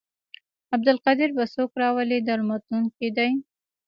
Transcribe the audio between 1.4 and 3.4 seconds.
څوک راولي درملتون کې دی.